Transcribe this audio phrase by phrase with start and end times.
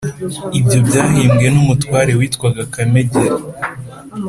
[0.59, 3.35] ibyo byahimbwe n'umutware witwaga kamegeri.